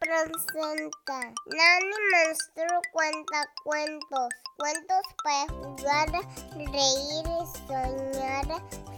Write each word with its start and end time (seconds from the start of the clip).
presenta. 0.00 1.20
Nani 1.46 1.96
Monstruo 2.12 2.80
cuenta 2.92 3.48
cuentos. 3.64 4.28
Cuentos 4.56 5.02
para 5.24 5.46
jugar, 5.48 6.08
reír 6.56 7.26
soñar, 7.66 8.46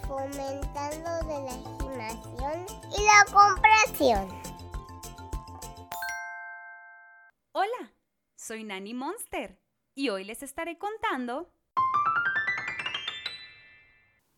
fomentando 0.07 1.11
la 1.29 1.39
imaginación 1.39 2.67
y 2.91 3.05
la 3.05 3.25
comprensión. 3.32 4.43
Hola, 7.53 7.93
soy 8.35 8.64
Nani 8.64 8.95
Monster 8.95 9.61
y 9.95 10.09
hoy 10.09 10.25
les 10.25 10.43
estaré 10.43 10.79
contando 10.79 11.53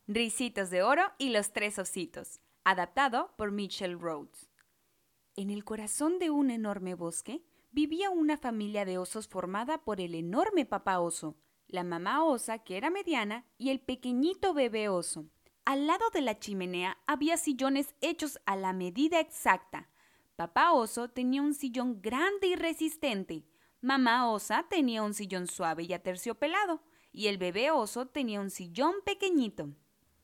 Risitos 0.06 0.69
de 0.70 0.83
Oro 0.83 1.12
y 1.17 1.31
los 1.31 1.53
Tres 1.53 1.79
Ositos, 1.79 2.41
adaptado 2.65 3.34
por 3.37 3.53
Mitchell 3.53 3.98
Rhodes. 3.98 4.54
En 5.37 5.51
el 5.51 5.65
corazón 5.65 6.20
de 6.20 6.30
un 6.30 6.51
enorme 6.51 6.95
bosque 6.95 7.42
vivía 7.73 8.09
una 8.09 8.37
familia 8.37 8.84
de 8.84 8.98
osos 8.98 9.27
formada 9.27 9.79
por 9.79 10.01
el 10.01 10.15
enorme 10.15 10.65
papá 10.65 11.01
oso, 11.01 11.37
la 11.66 11.83
mamá 11.83 12.25
osa 12.25 12.61
que 12.61 12.77
era 12.77 12.88
mediana 12.88 13.45
y 13.59 13.70
el 13.70 13.80
pequeñito 13.80 14.55
bebé 14.55 14.89
oso. 14.89 15.27
Al 15.65 15.89
lado 15.89 16.05
de 16.12 16.20
la 16.20 16.39
chimenea 16.39 16.98
había 17.09 17.37
sillones 17.37 17.97
hechos 18.01 18.39
a 18.47 18.55
la 18.55 18.73
medida 18.73 19.19
exacta. 19.19 19.89
Papá 20.37 20.73
oso 20.73 21.09
tenía 21.09 21.42
un 21.42 21.55
sillón 21.55 22.01
grande 22.01 22.47
y 22.47 22.55
resistente. 22.55 23.45
Mamá 23.80 24.30
osa 24.30 24.66
tenía 24.70 25.03
un 25.03 25.14
sillón 25.14 25.48
suave 25.48 25.83
y 25.83 25.92
aterciopelado. 25.92 26.80
Y 27.11 27.27
el 27.27 27.39
bebé 27.39 27.73
oso 27.73 28.06
tenía 28.06 28.41
un 28.41 28.50
sillón 28.50 28.94
pequeñito. 29.05 29.70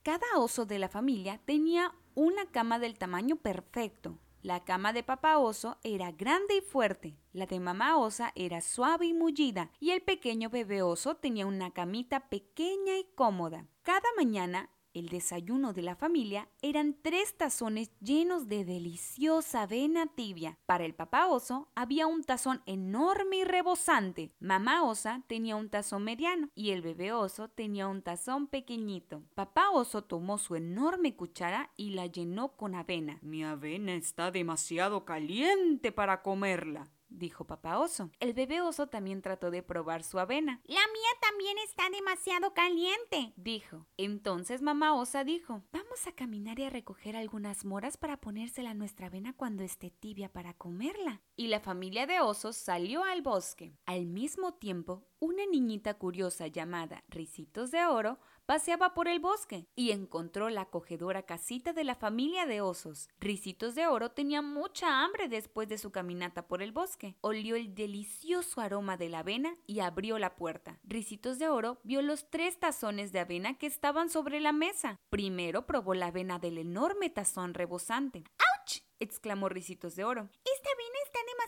Cada 0.02 0.26
oso 0.36 0.66
de 0.66 0.78
la 0.78 0.88
familia 0.88 1.40
tenía 1.44 1.94
una 2.14 2.46
cama 2.46 2.78
del 2.78 2.98
tamaño 2.98 3.36
perfecto, 3.36 4.18
la 4.42 4.64
cama 4.64 4.92
de 4.92 5.02
papá 5.02 5.38
oso 5.38 5.78
era 5.82 6.12
grande 6.12 6.56
y 6.56 6.60
fuerte, 6.60 7.16
la 7.32 7.46
de 7.46 7.60
mamá 7.60 7.96
osa 7.98 8.32
era 8.34 8.60
suave 8.60 9.06
y 9.06 9.12
mullida, 9.12 9.70
y 9.78 9.90
el 9.90 10.02
pequeño 10.02 10.50
bebé 10.50 10.82
oso 10.82 11.16
tenía 11.16 11.46
una 11.46 11.72
camita 11.72 12.28
pequeña 12.28 12.98
y 12.98 13.04
cómoda. 13.14 13.66
Cada 13.82 14.08
mañana 14.16 14.70
el 14.94 15.08
desayuno 15.08 15.72
de 15.72 15.82
la 15.82 15.96
familia 15.96 16.48
eran 16.62 16.96
tres 17.02 17.36
tazones 17.36 17.90
llenos 18.00 18.48
de 18.48 18.64
deliciosa 18.64 19.62
avena 19.62 20.06
tibia. 20.06 20.58
Para 20.66 20.84
el 20.84 20.94
papá 20.94 21.26
oso 21.26 21.68
había 21.74 22.06
un 22.06 22.24
tazón 22.24 22.62
enorme 22.66 23.38
y 23.38 23.44
rebosante. 23.44 24.30
Mamá 24.40 24.82
osa 24.82 25.22
tenía 25.26 25.56
un 25.56 25.68
tazón 25.68 26.04
mediano 26.04 26.48
y 26.54 26.70
el 26.70 26.82
bebé 26.82 27.12
oso 27.12 27.48
tenía 27.48 27.88
un 27.88 28.02
tazón 28.02 28.46
pequeñito. 28.46 29.22
Papá 29.34 29.70
oso 29.70 30.02
tomó 30.02 30.38
su 30.38 30.56
enorme 30.56 31.14
cuchara 31.14 31.70
y 31.76 31.90
la 31.90 32.06
llenó 32.06 32.56
con 32.56 32.74
avena. 32.74 33.18
Mi 33.22 33.44
avena 33.44 33.94
está 33.94 34.30
demasiado 34.30 35.04
caliente 35.04 35.92
para 35.92 36.22
comerla 36.22 36.88
dijo 37.10 37.46
papá 37.46 37.78
oso. 37.78 38.10
El 38.20 38.32
bebé 38.32 38.62
oso 38.62 38.86
también 38.86 39.22
trató 39.22 39.50
de 39.50 39.62
probar 39.62 40.02
su 40.02 40.18
avena. 40.18 40.60
La 40.64 40.74
mía 40.74 41.10
también 41.20 41.56
está 41.64 41.90
demasiado 41.90 42.54
caliente, 42.54 43.32
dijo. 43.36 43.86
Entonces 43.96 44.62
mamá 44.62 44.94
osa 44.94 45.24
dijo, 45.24 45.62
vamos 45.72 46.06
a 46.06 46.12
caminar 46.12 46.58
y 46.58 46.64
a 46.64 46.70
recoger 46.70 47.16
algunas 47.16 47.64
moras 47.64 47.96
para 47.96 48.20
ponérsela 48.20 48.70
a 48.70 48.74
nuestra 48.74 49.06
avena 49.06 49.34
cuando 49.36 49.62
esté 49.62 49.90
tibia 49.90 50.32
para 50.32 50.54
comerla. 50.54 51.20
Y 51.36 51.48
la 51.48 51.60
familia 51.60 52.06
de 52.06 52.20
osos 52.20 52.56
salió 52.56 53.04
al 53.04 53.22
bosque. 53.22 53.74
Al 53.86 54.06
mismo 54.06 54.54
tiempo, 54.54 55.04
una 55.20 55.44
niñita 55.44 55.94
curiosa 55.94 56.46
llamada 56.46 57.04
Ricitos 57.08 57.70
de 57.70 57.84
Oro 57.84 58.18
paseaba 58.46 58.94
por 58.94 59.06
el 59.06 59.20
bosque 59.20 59.68
y 59.76 59.92
encontró 59.92 60.48
la 60.48 60.62
acogedora 60.62 61.22
casita 61.22 61.72
de 61.72 61.84
la 61.84 61.94
familia 61.94 62.46
de 62.46 62.62
osos. 62.62 63.08
Ricitos 63.20 63.74
de 63.74 63.86
Oro 63.86 64.10
tenía 64.10 64.42
mucha 64.42 65.04
hambre 65.04 65.28
después 65.28 65.68
de 65.68 65.78
su 65.78 65.92
caminata 65.92 66.48
por 66.48 66.62
el 66.62 66.72
bosque. 66.72 67.16
Olió 67.20 67.54
el 67.54 67.74
delicioso 67.74 68.60
aroma 68.62 68.96
de 68.96 69.10
la 69.10 69.20
avena 69.20 69.56
y 69.66 69.80
abrió 69.80 70.18
la 70.18 70.34
puerta. 70.36 70.80
Ricitos 70.82 71.38
de 71.38 71.48
Oro 71.48 71.78
vio 71.84 72.00
los 72.02 72.28
tres 72.30 72.58
tazones 72.58 73.12
de 73.12 73.20
avena 73.20 73.58
que 73.58 73.66
estaban 73.66 74.08
sobre 74.08 74.40
la 74.40 74.52
mesa. 74.52 74.98
Primero 75.10 75.66
probó 75.66 75.94
la 75.94 76.06
avena 76.06 76.38
del 76.38 76.58
enorme 76.58 77.10
tazón 77.10 77.52
rebosante. 77.52 78.24
¡Auch! 78.38 78.82
exclamó 79.00 79.48
Ricitos 79.48 79.96
de 79.96 80.04
Oro. 80.04 80.28
Está 80.44 80.69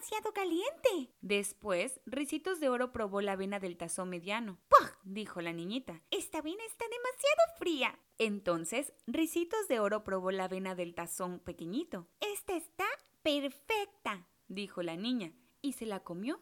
demasiado 0.03 0.33
caliente. 0.33 1.15
Después, 1.21 2.01
Ricitos 2.07 2.59
de 2.59 2.69
Oro 2.69 2.91
probó 2.91 3.21
la 3.21 3.33
avena 3.33 3.61
del 3.61 3.77
tazón 3.77 4.09
mediano. 4.09 4.59
¡Pah! 4.69 4.99
dijo 5.05 5.41
la 5.41 5.53
niñita. 5.53 6.03
Esta 6.11 6.39
avena 6.39 6.65
está 6.65 6.85
demasiado 6.87 7.59
fría. 7.59 7.99
Entonces, 8.19 8.93
Ricitos 9.07 9.69
de 9.69 9.79
Oro 9.79 10.03
probó 10.03 10.33
la 10.33 10.45
avena 10.45 10.75
del 10.75 10.95
tazón 10.95 11.39
pequeñito. 11.39 12.09
Esta 12.21 12.57
está 12.57 12.87
perfecta, 13.23 14.27
dijo 14.49 14.83
la 14.83 14.97
niña, 14.97 15.35
y 15.61 15.75
se 15.75 15.87
la 15.87 16.01
comió 16.01 16.41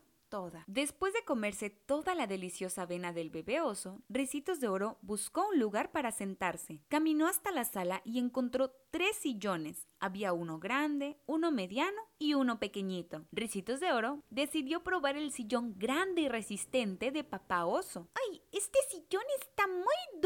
Después 0.66 1.12
de 1.12 1.24
comerse 1.24 1.70
toda 1.70 2.14
la 2.14 2.26
deliciosa 2.26 2.82
avena 2.82 3.12
del 3.12 3.30
bebé 3.30 3.60
oso, 3.60 4.00
Ricitos 4.08 4.60
de 4.60 4.68
Oro 4.68 4.98
buscó 5.02 5.48
un 5.48 5.58
lugar 5.58 5.90
para 5.90 6.12
sentarse. 6.12 6.80
Caminó 6.88 7.26
hasta 7.26 7.50
la 7.50 7.64
sala 7.64 8.00
y 8.04 8.18
encontró 8.18 8.70
tres 8.90 9.16
sillones. 9.16 9.88
Había 9.98 10.32
uno 10.32 10.60
grande, 10.60 11.18
uno 11.26 11.50
mediano 11.50 12.00
y 12.18 12.34
uno 12.34 12.60
pequeñito. 12.60 13.24
Ricitos 13.32 13.80
de 13.80 13.92
Oro 13.92 14.22
decidió 14.30 14.84
probar 14.84 15.16
el 15.16 15.32
sillón 15.32 15.74
grande 15.76 16.22
y 16.22 16.28
resistente 16.28 17.10
de 17.10 17.24
papá 17.24 17.66
oso. 17.66 18.08
¡Ay, 18.14 18.42
este 18.52 18.78
sillón 18.88 19.24
está 19.40 19.66
muy! 19.66 20.19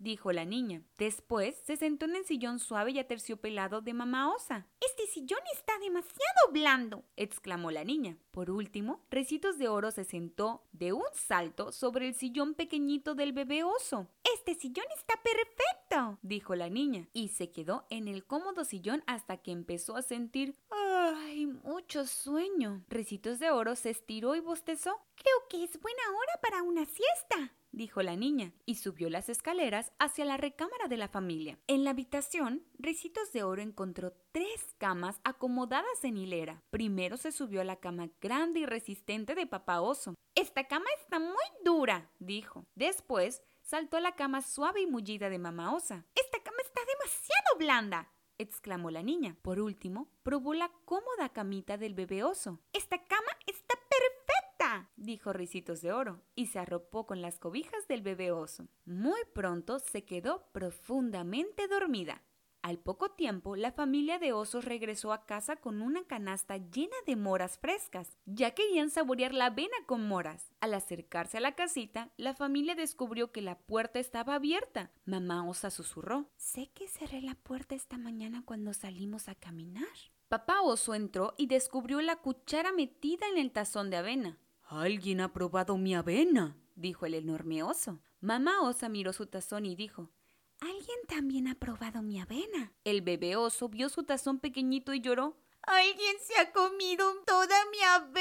Dijo 0.00 0.32
la 0.32 0.44
niña. 0.44 0.82
Después 0.98 1.56
se 1.64 1.76
sentó 1.76 2.06
en 2.06 2.16
el 2.16 2.24
sillón 2.24 2.58
suave 2.58 2.90
y 2.90 2.98
aterciopelado 2.98 3.80
de 3.80 3.94
mamá 3.94 4.34
osa. 4.34 4.66
Este 4.80 5.06
sillón 5.06 5.40
está 5.54 5.78
demasiado 5.78 6.50
blando, 6.50 7.04
exclamó 7.16 7.70
la 7.70 7.84
niña. 7.84 8.16
Por 8.32 8.50
último, 8.50 9.04
Recitos 9.10 9.58
de 9.58 9.68
Oro 9.68 9.90
se 9.90 10.04
sentó 10.04 10.64
de 10.72 10.92
un 10.92 11.04
salto 11.12 11.70
sobre 11.70 12.08
el 12.08 12.14
sillón 12.14 12.54
pequeñito 12.54 13.14
del 13.14 13.32
bebé 13.32 13.62
oso. 13.62 14.08
Este 14.34 14.54
sillón 14.54 14.86
está 14.96 15.14
perfecto, 15.22 16.18
dijo 16.22 16.54
la 16.54 16.68
niña, 16.68 17.08
y 17.12 17.28
se 17.28 17.50
quedó 17.50 17.86
en 17.90 18.08
el 18.08 18.24
cómodo 18.24 18.64
sillón 18.64 19.02
hasta 19.06 19.36
que 19.36 19.52
empezó 19.52 19.96
a 19.96 20.02
sentir 20.02 20.56
¡ay! 20.70 21.46
mucho 21.46 22.06
sueño. 22.06 22.82
Recitos 22.88 23.38
de 23.38 23.50
Oro 23.50 23.76
se 23.76 23.90
estiró 23.90 24.34
y 24.34 24.40
bostezó. 24.40 24.98
Creo 25.14 25.48
que 25.48 25.64
es 25.64 25.78
buena 25.80 26.02
hora 26.08 26.40
para 26.42 26.62
una 26.62 26.84
siesta, 26.86 27.52
dijo 27.72 28.02
la 28.02 28.16
niña, 28.16 28.52
y 28.66 28.76
subió 28.76 29.10
las 29.10 29.28
escaleras 29.28 29.92
hacia 29.98 30.24
la 30.24 30.36
recámara 30.36 30.88
de 30.88 30.96
la 30.96 31.08
familia. 31.08 31.58
En 31.66 31.84
la 31.84 31.90
habitación, 31.90 32.64
Ricitos 32.78 33.32
de 33.32 33.42
Oro 33.42 33.62
encontró 33.62 34.12
tres 34.32 34.74
camas 34.78 35.20
acomodadas 35.24 36.04
en 36.04 36.16
hilera. 36.16 36.62
Primero 36.70 37.16
se 37.16 37.32
subió 37.32 37.60
a 37.60 37.64
la 37.64 37.76
cama 37.76 38.08
grande 38.20 38.60
y 38.60 38.66
resistente 38.66 39.34
de 39.34 39.46
papá 39.46 39.80
oso. 39.80 40.14
Esta 40.34 40.66
cama 40.68 40.86
está 41.02 41.18
muy 41.18 41.34
dura, 41.64 42.10
dijo. 42.18 42.64
Después 42.74 43.42
saltó 43.62 43.96
a 43.96 44.00
la 44.00 44.16
cama 44.16 44.42
suave 44.42 44.80
y 44.80 44.86
mullida 44.86 45.28
de 45.28 45.38
mamá 45.38 45.74
osa. 45.74 46.06
Esta 46.14 46.42
cama 46.42 46.58
está 46.64 46.80
demasiado 46.80 47.58
blanda, 47.58 48.12
exclamó 48.38 48.90
la 48.90 49.02
niña. 49.02 49.36
Por 49.42 49.60
último, 49.60 50.08
probó 50.22 50.54
la 50.54 50.70
cómoda 50.84 51.28
camita 51.32 51.76
del 51.76 51.94
bebé 51.94 52.24
oso. 52.24 52.60
Esta 52.72 53.06
cama 53.06 53.32
dijo 55.10 55.32
Ricitos 55.32 55.80
de 55.80 55.92
Oro, 55.92 56.22
y 56.36 56.46
se 56.46 56.60
arropó 56.60 57.04
con 57.04 57.20
las 57.20 57.40
cobijas 57.40 57.88
del 57.88 58.00
bebé 58.00 58.30
oso. 58.30 58.68
Muy 58.84 59.18
pronto 59.34 59.80
se 59.80 60.04
quedó 60.04 60.44
profundamente 60.52 61.66
dormida. 61.66 62.22
Al 62.62 62.78
poco 62.78 63.10
tiempo, 63.10 63.56
la 63.56 63.72
familia 63.72 64.20
de 64.20 64.32
osos 64.32 64.66
regresó 64.66 65.12
a 65.12 65.24
casa 65.26 65.56
con 65.56 65.82
una 65.82 66.04
canasta 66.04 66.58
llena 66.58 66.94
de 67.06 67.16
moras 67.16 67.58
frescas. 67.58 68.18
Ya 68.24 68.52
querían 68.52 68.90
saborear 68.90 69.34
la 69.34 69.46
avena 69.46 69.76
con 69.86 70.06
moras. 70.06 70.52
Al 70.60 70.74
acercarse 70.74 71.38
a 71.38 71.40
la 71.40 71.56
casita, 71.56 72.12
la 72.18 72.34
familia 72.34 72.76
descubrió 72.76 73.32
que 73.32 73.40
la 73.40 73.58
puerta 73.58 73.98
estaba 73.98 74.34
abierta. 74.34 74.92
Mamá 75.06 75.48
osa 75.48 75.70
susurró. 75.70 76.30
Sé 76.36 76.70
que 76.72 76.86
cerré 76.86 77.22
la 77.22 77.34
puerta 77.34 77.74
esta 77.74 77.98
mañana 77.98 78.42
cuando 78.44 78.74
salimos 78.74 79.28
a 79.28 79.34
caminar. 79.34 79.88
Papá 80.28 80.60
oso 80.60 80.94
entró 80.94 81.34
y 81.36 81.46
descubrió 81.46 82.00
la 82.02 82.14
cuchara 82.16 82.72
metida 82.72 83.26
en 83.26 83.38
el 83.38 83.50
tazón 83.50 83.90
de 83.90 83.96
avena. 83.96 84.38
Alguien 84.70 85.20
ha 85.20 85.32
probado 85.32 85.76
mi 85.78 85.96
avena, 85.96 86.56
dijo 86.76 87.04
el 87.04 87.14
enorme 87.14 87.64
oso. 87.64 87.98
Mamá 88.20 88.60
osa 88.62 88.88
miró 88.88 89.12
su 89.12 89.26
tazón 89.26 89.66
y 89.66 89.74
dijo, 89.74 90.12
Alguien 90.60 90.98
también 91.08 91.48
ha 91.48 91.56
probado 91.56 92.02
mi 92.02 92.20
avena. 92.20 92.72
El 92.84 93.02
bebé 93.02 93.34
oso 93.34 93.68
vio 93.68 93.88
su 93.88 94.04
tazón 94.04 94.38
pequeñito 94.38 94.94
y 94.94 95.00
lloró. 95.00 95.36
Alguien 95.62 96.14
se 96.20 96.40
ha 96.40 96.52
comido 96.52 97.04
toda 97.26 97.56
mi 97.72 97.82
avena. 97.82 98.20